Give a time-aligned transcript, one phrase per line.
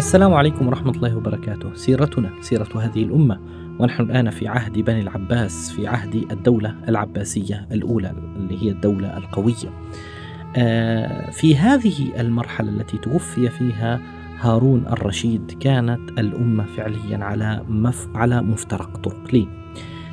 [0.00, 1.74] السلام عليكم ورحمة الله وبركاته.
[1.74, 3.40] سيرتنا سيرة هذه الأمة
[3.78, 9.70] ونحن الآن في عهد بني العباس في عهد الدولة العباسية الأولى اللي هي الدولة القوية.
[10.56, 14.00] آه، في هذه المرحلة التي توفي فيها
[14.38, 19.32] هارون الرشيد كانت الأمة فعليا على مف على مفترق طرق.
[19.32, 19.46] ليه؟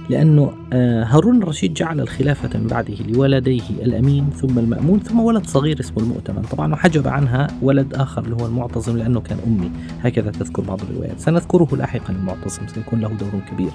[0.10, 5.80] لأنه آه، هارون الرشيد جعل الخلافة من بعده لولديه الأمين ثم المأمون ثم ولد صغير
[5.80, 6.42] اسمه المؤتمن.
[6.42, 9.72] طبعا وحجب عنها ولد آخر اللي هو المعتصم لأنه كان أمي.
[10.02, 11.20] هكذا تذكر بعض الروايات.
[11.20, 13.72] سنذكره لاحقا المعتصم سيكون له دور كبير.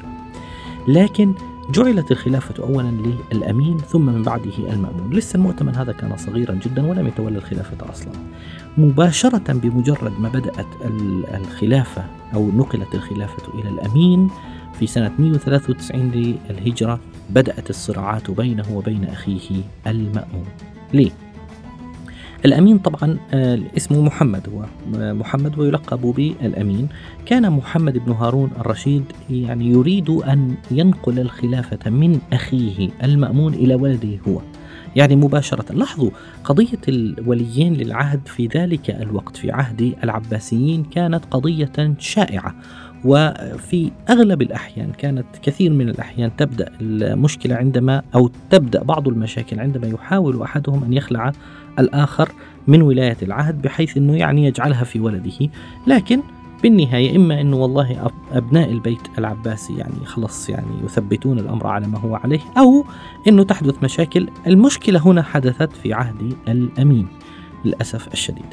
[0.88, 1.34] لكن
[1.74, 2.92] جعلت الخلافة أولا
[3.32, 5.12] للأمين ثم من بعده المأمون.
[5.12, 8.12] لسه المؤتمن هذا كان صغيرا جدا ولم يتولى الخلافة أصلا.
[8.78, 10.66] مباشرة بمجرد ما بدأت
[11.34, 14.30] الخلافة أو نقلت الخلافة إلى الأمين
[14.78, 20.46] في سنة 193 للهجرة بدأت الصراعات بينه وبين أخيه المأمون.
[20.94, 21.10] ليه؟
[22.44, 24.64] الأمين طبعا آه، اسمه محمد هو
[25.00, 26.88] آه، محمد ويلقب بالأمين.
[27.26, 34.18] كان محمد بن هارون الرشيد يعني يريد أن ينقل الخلافة من أخيه المأمون إلى ولده
[34.28, 34.40] هو.
[34.96, 36.10] يعني مباشرة لاحظوا
[36.44, 42.54] قضية الوليين للعهد في ذلك الوقت في عهد العباسيين كانت قضية شائعة.
[43.04, 49.86] وفي أغلب الأحيان كانت كثير من الأحيان تبدأ المشكلة عندما أو تبدأ بعض المشاكل عندما
[49.86, 51.32] يحاول أحدهم أن يخلع
[51.78, 52.28] الآخر
[52.66, 55.48] من ولاية العهد بحيث إنه يعني يجعلها في ولده.
[55.86, 56.20] لكن
[56.62, 62.14] بالنهاية إما أنه والله أبناء البيت العباسي يعني خلص يعني يثبتون الأمر على ما هو
[62.14, 62.84] عليه أو
[63.28, 64.28] أنه تحدث مشاكل.
[64.46, 67.06] المشكلة هنا حدثت في عهد الأمين.
[67.64, 68.44] للأسف الشديد.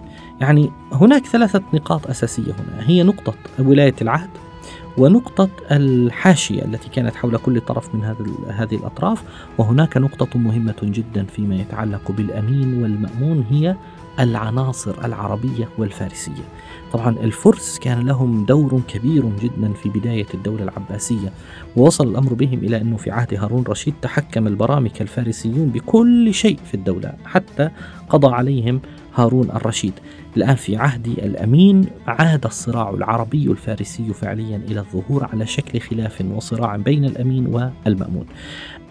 [0.42, 2.88] يعني هناك ثلاثة نقاط أساسية هنا.
[2.90, 4.30] هي نقطة ولاية العهد
[4.97, 8.03] ونقطة الحاشية التي كانت حول كل طرف من
[8.50, 9.24] هذه الأطراف.
[9.58, 13.75] وهناك نقطة مهمة جدا فيما يتعلق بالأمين والمأمون هي
[14.19, 16.44] العناصر العربية والفارسية.
[16.94, 21.31] طبعا الفرس كان لهم دور كبير جدا في بداية الدولة العباسية.
[21.75, 26.74] ووصل الأمر بهم إلى أنه في عهد هارون رشيد تحكم البرامكة الفارسيون بكل شيء في
[26.74, 27.69] الدولة حتى
[28.09, 28.81] قضى عليهم
[29.19, 29.94] هارون الرشيد.
[30.38, 36.75] الآن في عهد الأمين عاد الصراع العربي الفارسي فعليا إلى الظهور على شكل خلاف وصراع
[36.75, 38.25] بين الأمين والمأمون.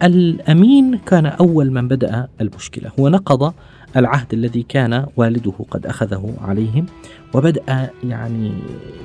[0.03, 2.91] الأمين كان أول من بدأ المشكلة.
[2.99, 3.53] هو نقض
[3.97, 6.85] العهد الذي كان والده قد أخذه عليهم
[7.33, 8.51] وبدأ يعني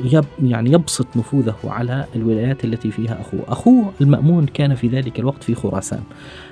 [0.05, 3.41] يب يعني يبسط نفوذه على الولايات التي فيها أخوه.
[3.49, 6.03] أخوه المأمون كان في ذلك الوقت في خراسان.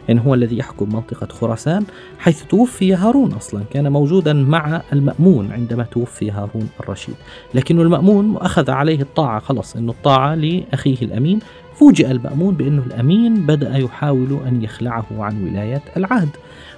[0.09, 1.85] يعني هو الذي يحكم منطقة خراسان
[2.19, 3.63] حيث توفي هارون أصلا.
[3.71, 7.15] كان موجودا مع المأمون عندما توفي هارون الرشيد.
[7.55, 11.39] لكن المأمون أخذ عليه الطاعة خلص أنه الطاعة لأخيه الأمين.
[11.75, 16.29] فوجئ المأمون بأنه الأمين بدأ يحاول أن يخلعه عن ولاية العهد.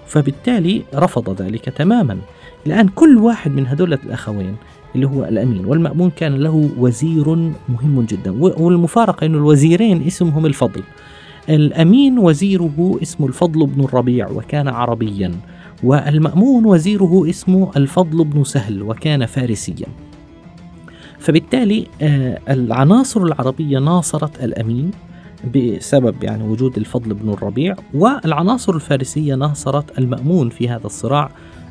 [0.06, 2.18] فبالتالي رفض ذلك تماما.
[2.66, 4.56] الآن كل واحد من هذول الأخوين
[4.94, 7.28] اللي هو الأمين والمأمون كان له وزير
[7.68, 8.30] مهم جدا.
[8.40, 10.82] والمفارقة أن الوزيرين اسمهم الفضل.
[11.48, 15.32] الأمين وزيره اسمه الفضل بن الربيع وكان عربيا
[15.82, 19.86] والمأمون وزيره اسمه الفضل بن سهل وكان فارسيا.
[21.18, 24.90] فبالتالي آه، العناصر العربية ناصرت الأمين
[25.54, 31.30] بسبب يعني وجود الفضل بن الربيع والعناصر الفارسية ناصرت المأمون في هذا الصراع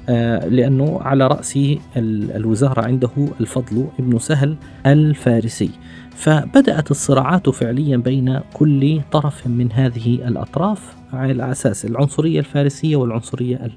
[0.10, 1.60] آه، لأنه على رأس
[1.98, 3.10] الوزارة عنده
[3.40, 4.56] الفضل ابن سهل
[4.86, 5.70] الفارسي.
[6.16, 13.72] فبدأت الصراعات فعليا بين كل طرف من هذه الأطراف على أساس العنصرية الفارسية والعنصرية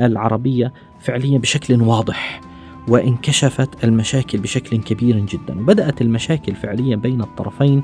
[0.00, 2.40] العربية فعليا بشكل واضح
[2.88, 5.60] وانكشفت المشاكل بشكل كبير جدا.
[5.60, 7.82] وبدأت المشاكل فعليا بين الطرفين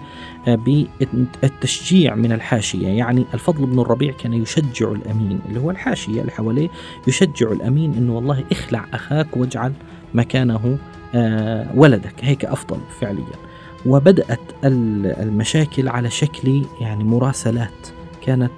[0.49, 2.88] آه، بالتشجيع من الحاشية.
[2.88, 6.69] يعني الفضل بن الربيع كان يشجع الأمين اللي هو الحاشية اللي حواليه
[7.09, 9.73] يشجع الأمين أنه والله اخلع أخاك واجعل
[10.15, 10.79] مكانه
[11.15, 12.15] آه، ولدك.
[12.21, 13.52] هيك أفضل فعليا.
[13.87, 17.88] وبدأت المشاكل على شكل يعني مراسلات
[18.26, 18.52] كانت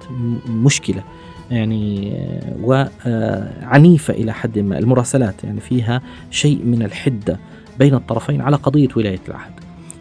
[0.49, 1.03] مشكلة.
[1.51, 2.13] يعني
[2.63, 4.79] وعنيفة إلى حد ما.
[4.79, 6.01] المراسلات يعني فيها
[6.31, 7.39] شيء من الحدة
[7.79, 9.51] بين الطرفين على قضية ولاية العهد.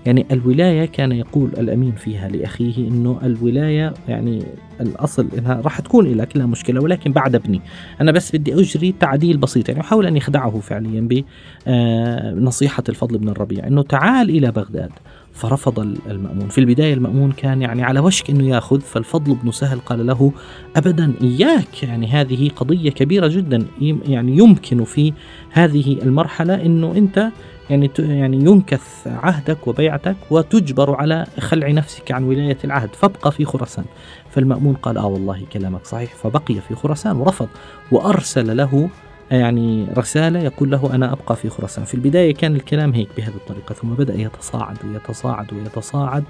[0.06, 4.44] يعني الولاية كان يقول الأمين فيها لأخيه أنه الولاية يعني
[4.80, 7.60] الأصل أنها راح تكون لك لا مشكلة ولكن بعد ابني.
[8.00, 11.24] أنا بس بدي أجري تعديل بسيط يعني يحاول أن يخدعه فعليا
[11.66, 14.90] بنصيحة الفضل بن الربيع أنه تعال إلى بغداد.
[15.34, 16.48] فرفض المأمون.
[16.48, 20.32] في البداية المأمون كان يعني على وشك أنه يأخذ فالفضل بن سهل قال له
[20.76, 25.12] أبدا إياك يعني هذه قضية كبيرة جدا يعني يمكن في
[25.50, 27.30] هذه المرحلة أنه أنت
[27.70, 33.84] يعني يعني ينكث عهدك وبيعتك وتجبر على خلع نفسك عن ولاية العهد فابقى في خراسان.
[34.30, 37.48] فالمأمون قال آه والله كلامك صحيح فبقي في خراسان ورفض
[37.92, 38.90] وأرسل له
[39.30, 41.84] يعني رسالة يقول له أنا أبقى في خراسان.
[41.84, 46.24] في البداية كان الكلام هيك بهذه الطريقة ثم بدأ يتصاعد ويتصاعد ويتصاعد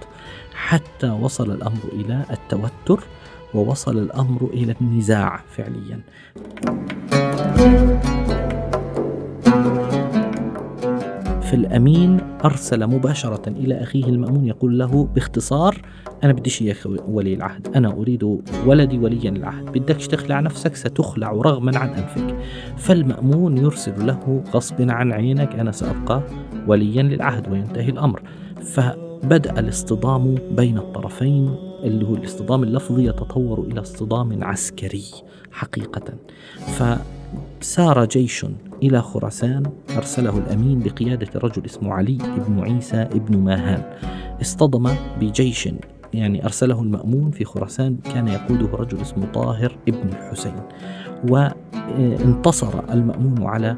[0.54, 3.04] حتى وصل الأمر إلى التوتر
[3.54, 6.00] ووصل الأمر إلى النزاع فعليا.
[11.54, 15.82] فالأمين أرسل مباشرة إلى أخيه المأمون يقول له باختصار
[16.24, 16.76] أنا بديش إياك
[17.08, 22.36] ولي العهد أنا أريد ولدي وليا العهد بدكش تخلع نفسك ستخلع رغما عن أنفك.
[22.76, 26.22] فالمأمون يرسل له غصب عن عينك أنا سأبقى
[26.66, 28.22] وليا للعهد وينتهي الأمر.
[28.62, 35.04] فبدأ الاصطدام بين الطرفين اللي هو الاصطدام اللفظي يتطور إلى اصطدام عسكري
[35.52, 36.14] حقيقة.
[37.60, 38.46] فسار جيش
[38.84, 39.62] إلى خراسان
[39.96, 43.82] أرسله الأمين بقيادة رجل اسمه علي بن عيسى بن ماهان.
[44.40, 44.90] اصطدم
[45.20, 45.68] بجيش
[46.12, 50.54] يعني أرسله المأمون في خراسان كان يقوده رجل اسمه طاهر ابن الحسين
[51.28, 53.76] وانتصر المأمون على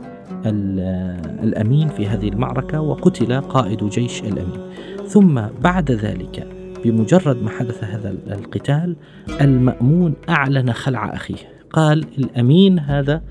[1.42, 4.60] الأمين في هذه المعركة وقتل قائد جيش الأمين.
[5.06, 6.46] ثم بعد ذلك
[6.84, 8.96] بمجرد ما حدث هذا القتال
[9.40, 11.56] المأمون أعلن خلع أخيه.
[11.70, 13.22] قال الأمين هذا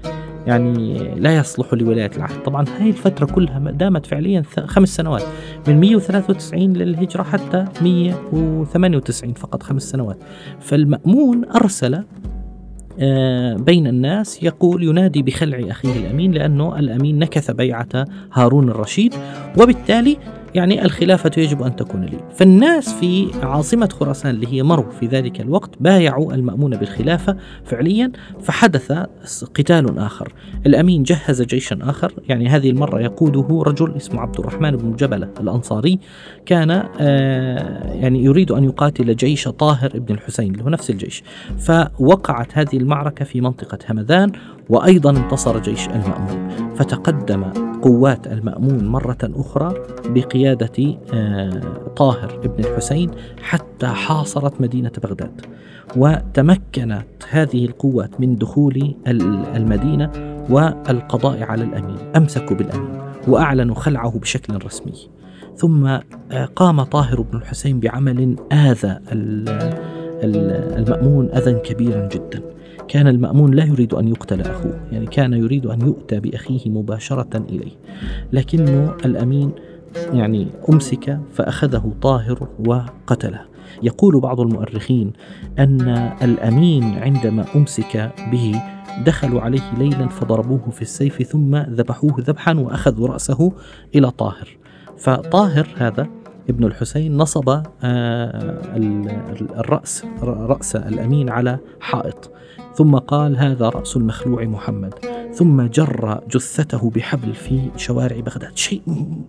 [0.48, 2.44] يعني لا يصلح لولاية العهد.
[2.44, 5.24] طبعا هاي الفترة كلها دامت فعليا خمس سنوات
[5.68, 10.18] من 193 للهجرة حتى 198 فقط خمس سنوات.
[10.60, 12.04] فالمأمون أرسل
[13.00, 19.14] آه، بين الناس يقول ينادي بخلع أخيه الأمين لأنه الأمين نكث بيعة هارون الرشيد
[19.62, 20.18] وبالتالي
[20.56, 22.18] يعني الخلافة يجب أن تكون لي.
[22.36, 28.12] فالناس في عاصمة خراسان اللي هي مرو في ذلك الوقت بايعوا المأمون بالخلافة فعليا
[28.42, 28.92] فحدث
[29.56, 30.34] قتال آخر.
[30.66, 32.14] الأمين جهز جيشا آخر.
[32.30, 36.00] يعني هذه المرة يقوده رجل اسمه عبد الرحمن بن جبلة الأنصاري.
[36.46, 41.24] كان آه، يعني يريد أن يقاتل جيش طاهر بن الحسين اللي هو نفس الجيش.
[41.58, 44.32] فوقعت هذه المعركة في منطقة همذان
[44.70, 46.50] وأيضا انتصر جيش المأمون.
[46.76, 47.44] فتقدم
[47.82, 49.74] قوات المأمون مرة أخرى
[50.06, 51.62] بقيادة آه،
[51.96, 55.42] طاهر بن الحسين حتى حاصرت مدينة بغداد.
[55.98, 58.96] وتمكنت هذه القوات من دخول
[59.56, 60.12] المدينة
[60.50, 65.10] والقضاء على الأمين أمسكوا بالأمين وأعلنوا خلعه بشكل رسمي.
[65.56, 66.02] ثم آه،
[66.56, 69.00] قام طاهر بن الحسين بعمل آذى
[70.24, 72.42] المأمون أذى كبيرا جدا.
[72.88, 77.72] كان المأمون لا يريد أن يقتل أخوه يعني كان يريد أن يؤتى بأخيه مباشرة إليه.
[78.34, 79.52] لكنه الأمين
[80.14, 83.42] يعني أمسك فأخذه طاهر وقتله.
[83.84, 85.14] يقول بعض المؤرخين
[85.60, 85.82] أن
[86.22, 88.62] الأمين عندما أمسك به
[89.06, 93.52] دخلوا عليه ليلا فضربوه في السيف ثم ذبحوه ذبحا وأخذوا رأسه
[93.96, 94.58] إلى طاهر.
[94.98, 96.08] فطاهر هذا
[96.50, 97.50] ابن الحسين نصب
[97.84, 98.62] آه،
[99.60, 102.32] الرأس رأس الأمين على حائط.
[102.76, 104.94] ثم قال هذا رأس المخلوع محمد.
[105.34, 108.58] ثم جر جثته بحبل في شوارع بغداد.
[108.58, 108.82] شيء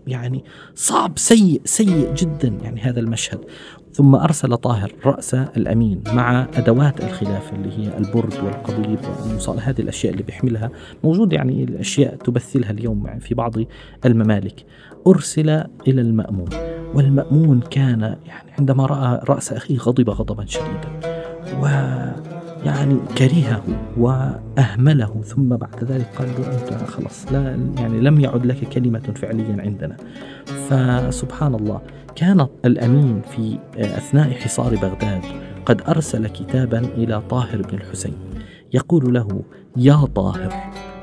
[0.06, 0.44] يعني
[0.74, 3.40] صعب سيء سيء جدا يعني هذا المشهد.
[3.92, 8.98] ثم أرسل طاهر رأس الأمين مع أدوات الخلافة اللي هي البرد والقضيب
[9.58, 10.70] هذه الأشياء اللي بيحملها
[11.04, 13.54] موجود يعني الأشياء تمثلها اليوم في بعض
[14.04, 14.64] الممالك.
[15.06, 15.50] أرسل
[15.88, 16.48] إلى المأمون
[16.94, 21.00] والمأمون كان يعني عندما رأى رأس أخيه غضب غضبا شديدا.
[21.62, 21.66] و
[22.66, 23.62] يعني كرهه
[23.96, 29.56] وأهمله ثم بعد ذلك قال له أنت خلاص لا يعني لم يعد لك كلمة فعليا
[29.58, 29.96] عندنا.
[30.46, 31.80] فسبحان الله
[32.16, 35.22] كان الأمين في أثناء حصار بغداد
[35.66, 38.14] قد أرسل كتابا إلى طاهر بن الحسين.
[38.74, 39.42] يقول له
[39.76, 40.54] يا طاهر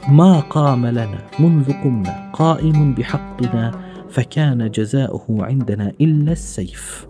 [0.09, 3.71] ما قام لنا منذ قمنا قائم بحقنا
[4.09, 7.07] فكان جزاؤه عندنا إلا السيف.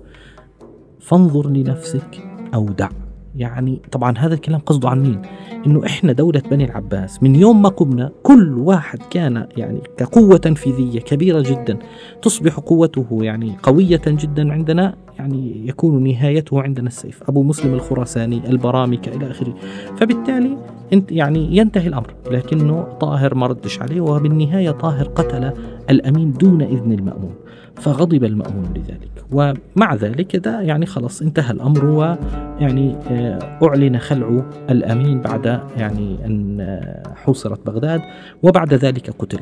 [1.00, 2.90] فانظر لنفسك أو دع
[3.36, 5.22] يعني طبعا هذا الكلام قصده عن مين؟
[5.68, 11.00] إنه إحنا دولة بني العباس من يوم ما قمنا كل واحد كان يعني كقوة تنفيذية
[11.00, 11.78] كبيرة جدا
[12.22, 17.24] تصبح قوته يعني قوية جدا عندنا يعني يكون نهايته عندنا السيف.
[17.30, 19.54] أبو مسلم الخراساني البرامكة إلى آخره.
[19.98, 20.58] فبالتالي
[20.94, 25.52] انت يعني ينتهي الأمر لكنه طاهر ما ردش عليه وبالنهاية طاهر قتل
[25.90, 27.34] الأمين دون إذن المأمون.
[27.76, 29.10] فغضب المأمون لذلك.
[29.32, 35.46] ومع ذلك ده يعني خلاص انتهى الأمر ويعني آه، أعلن خلع الأمين بعد
[35.78, 38.02] يعني أن آه، حوصرت بغداد
[38.44, 39.40] وبعد ذلك قتل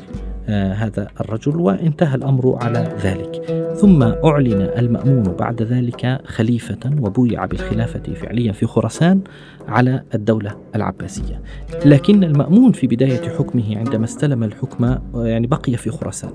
[0.48, 3.62] آه هذا الرجل وانتهى الأمر على ذلك.
[3.76, 9.20] ثم أعلن المأمون بعد ذلك خليفة وبويع بالخلافة فعليا في خراسان
[9.68, 11.40] على الدولة العباسية.
[11.86, 16.30] لكن المأمون في بداية حكمه عندما استلم الحكم يعني بقي في خراسان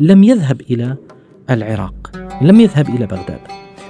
[0.00, 0.96] لم يذهب إلى
[1.54, 2.10] العراق.
[2.42, 3.40] لم يذهب إلى بغداد.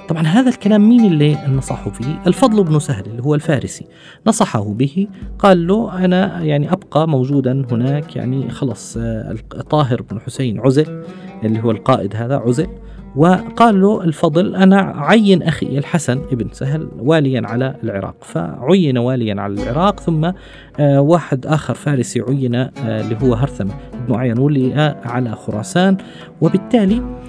[0.09, 3.85] طبعا هذا الكلام مين اللي نصحه فيه؟ الفضل بن سهل اللي هو الفارسي.
[4.27, 5.07] نصحه به
[5.39, 9.35] قال له أنا يعني أبقى موجودا هناك يعني خلص آه،
[9.69, 11.03] طاهر بن حسين عزل
[11.43, 12.67] اللي هو القائد هذا عزل
[13.15, 18.15] وقال له الفضل أنا عين أخي الحسن ابن سهل واليا على العراق.
[18.21, 20.31] فعين واليا على العراق ثم
[20.79, 23.67] آه، واحد آخر فارسي عين آه، اللي هو هرثم
[24.07, 25.97] بن عين ولي على خراسان.
[26.41, 27.22] وبالتالي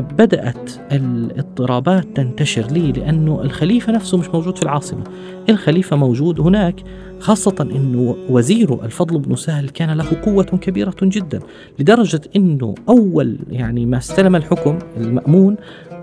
[0.00, 5.04] بدأت الاضطرابات تنتشر ليه؟ لأنه الخليفة نفسه مش موجود في العاصمة.
[5.48, 6.74] الخليفة موجود هناك
[7.20, 11.40] خاصة أنه وزيره الفضل بن سهل كان له قوة كبيرة جدا
[11.78, 15.56] لدرجة أنه أول يعني ما استلم الحكم المأمون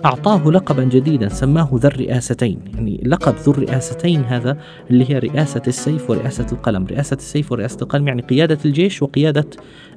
[0.05, 2.59] أعطاه لقبا جديدا سماه ذا الرئاستين.
[2.75, 4.57] يعني لقب ذو الرئاستين هذا
[4.91, 6.85] اللي هي رئاسة السيف ورئاسة القلم.
[6.85, 9.47] رئاسة السيف ورئاسة القلم يعني قيادة الجيش وقيادة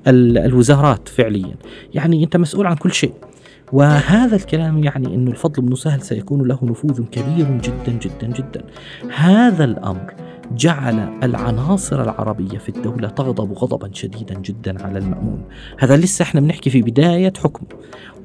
[0.07, 1.55] الوزارات فعليا.
[1.95, 3.13] يعني أنت مسؤول عن كل شيء.
[3.73, 8.65] وهذا الكلام يعني أن الفضل بن سهل سيكون له نفوذ كبير جدا جدا جدا.
[9.17, 10.15] هذا الأمر
[10.53, 15.43] جعل العناصر العربية في الدولة تغضب غضبا شديدا جدا على المأمون.
[15.79, 17.69] هذا لسه إحنا بنحكي في بداية حكمه.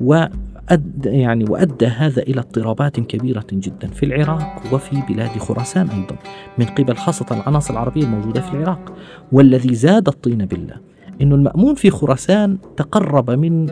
[0.01, 6.15] وأد يعني وأدى هذا إلى اضطرابات كبيرة جدا في العراق وفي بلاد خراسان أيضا
[6.57, 8.93] من قبل خاصة العناصر العربية الموجودة في العراق.
[9.31, 13.67] والذي زاد الطين بالله أن المأمون في خراسان تقرب من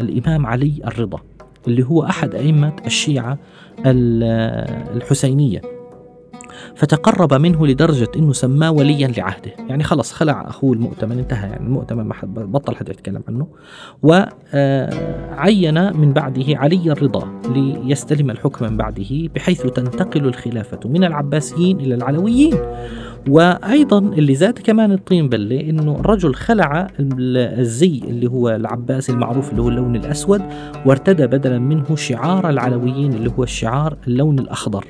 [0.00, 1.20] الإمام علي الرضا
[1.68, 3.38] اللي هو أحد أئمة الشيعة
[3.86, 5.62] الحسينية.
[6.76, 9.52] فتقرب منه لدرجة أنه سماه وليا لعهده.
[9.68, 11.48] يعني خلص خلع أخوه المؤتمن انتهى.
[11.48, 13.46] يعني المؤتمن ما حد بطل حد يتكلم عنه.
[14.02, 21.94] وعين من بعده علي الرضا ليستلم الحكم من بعده بحيث تنتقل الخلافة من العباسيين إلى
[21.94, 22.54] العلويين.
[23.28, 29.62] وأيضا اللي زاد كمان الطين بلة إنه الرجل خلع الزي اللي هو العباسي المعروف اللي
[29.62, 30.42] هو اللون الأسود
[30.86, 34.84] وارتدى بدلا منه شعار العلويين اللي هو الشعار اللون الأخضر.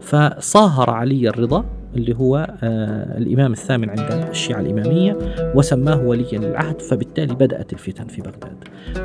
[0.00, 1.64] فصاهر علي الرضا
[1.96, 5.16] اللي هو آه الإمام الثامن عند الشيعة الإمامية
[5.54, 8.56] وسماه وليا للعهد فبالتالي بدأت الفتن في بغداد.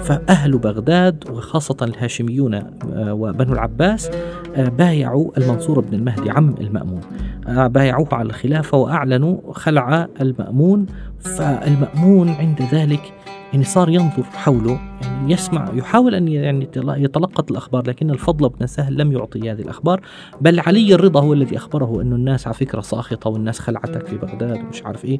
[0.03, 4.12] فأهل بغداد وخاصة الهاشميون آه وبنو العباس
[4.55, 7.01] آه بايعوا المنصور بن المهدي عم المأمون.
[7.48, 10.86] بايعوه على الخلافة وأعلنوا خلع المأمون.
[11.19, 13.13] فالمأمون عند ذلك
[13.53, 18.98] يعني صار ينظر حوله يعني يسمع يحاول أن يعني يتلقط الأخبار لكن الفضل بن سهل
[18.98, 20.01] لم يعطي هذه الأخبار.
[20.41, 24.60] بل علي الرضا هو الذي أخبره أنه الناس على فكرة ساخطة والناس خلعتك في بغداد
[24.60, 25.20] ومش عارف إيه.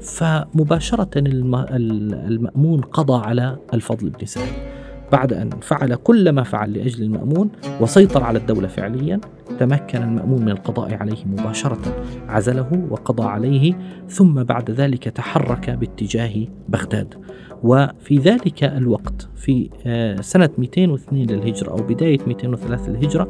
[0.00, 4.52] فمباشرة المأمون قضى على الفضل بن سهل.
[5.12, 9.20] بعد أن فعل كل ما فعل لأجل المأمون وسيطر على الدولة فعليا
[9.58, 12.04] تمكن المأمون من القضاء عليه مباشرة.
[12.28, 13.74] عزله وقضى عليه
[14.08, 17.14] ثم بعد ذلك تحرك باتجاه بغداد.
[17.62, 23.28] وفي ذلك الوقت في آه، سنة 202 للهجرة أو بداية 203 للهجرة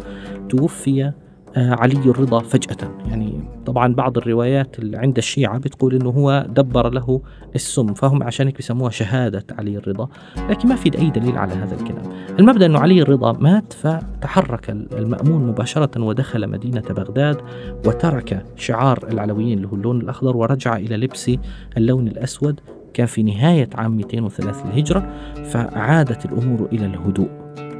[0.48, 1.12] توفي
[1.56, 2.90] آه، علي الرضا فجأة.
[3.08, 7.20] يعني طبعا بعض الروايات اللي عند الشيعة بتقول إنه هو دبر له
[7.54, 10.08] السم فهم عشان هيك بيسموها شهادة علي الرضا.
[10.50, 12.02] لكن ما في أي دليل على هذا الكلام.
[12.38, 17.36] المبدأ إنه علي الرضا مات فتحرك المأمون مباشرة ودخل مدينة بغداد
[17.86, 21.30] وترك شعار العلويين اللي هو اللون الأخضر ورجع إلى لبس
[21.76, 22.60] اللون الأسود.
[22.94, 25.12] كان في نهاية عام 203 للهجرة
[25.44, 27.28] فعادت الأمور إلى الهدوء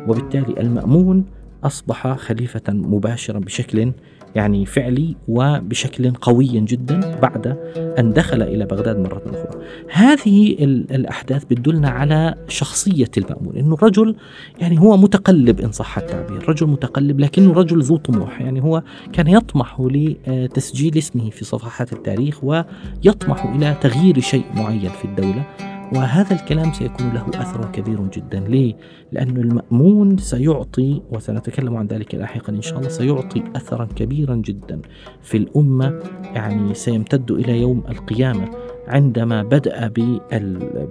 [0.08, 1.24] وبالتالي المأمون
[1.64, 3.92] أصبح خليفة مباشرا بشكل
[4.34, 7.56] يعني فعلي وبشكل قوي جدا بعد
[7.98, 9.62] أن دخل إلى بغداد مرة أخرى.
[9.92, 10.56] هذه
[10.90, 14.16] الأحداث بتدلنا على شخصية المأمون إنه رجل
[14.60, 18.82] يعني هو متقلب إن صح التعبير رجل متقلب لكنه رجل ذو طموح يعني هو
[19.12, 25.69] كان يطمح لتسجيل اسمه في صفحات التاريخ ويطمح إلى تغيير شيء معين في الدولة.
[25.94, 28.74] وهذا الكلام سيكون له أثر كبير جدا ليه؟
[29.12, 34.80] لأن المأمون سيعطي وسنتكلم عن ذلك لاحقا إن شاء الله سيعطي أثرا كبيرا جدا
[35.22, 36.00] في الأمة
[36.34, 38.50] يعني سيمتد إلى يوم القيامة
[38.88, 39.92] عندما بدأ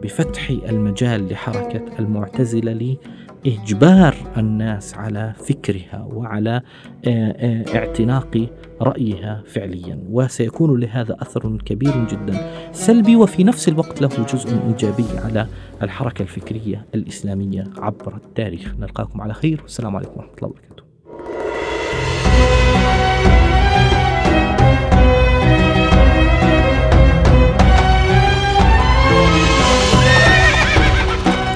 [0.03, 2.97] بفتح المجال لحركة المعتزلة
[3.45, 6.61] إجبار الناس على فكرها وعلى
[7.07, 8.47] آه، آه، اعتناق
[8.81, 9.99] رأيها فعليا.
[10.09, 12.51] وسيكون لهذا أثر كبير جدا.
[12.71, 15.47] سلبي وفي نفس الوقت له جزء إيجابي على
[15.83, 18.75] الحركة الفكرية الإسلامية عبر التاريخ.
[18.79, 19.61] نلقاكم على خير.
[19.61, 20.83] والسلام عليكم ورحمة الله وبركاته.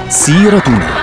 [0.09, 1.02] سيرتنا.